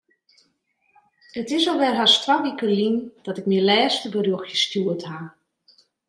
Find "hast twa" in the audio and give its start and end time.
1.99-2.35